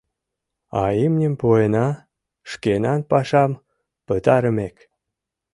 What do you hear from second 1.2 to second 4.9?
пуэна... шкенан пашам пытарымек.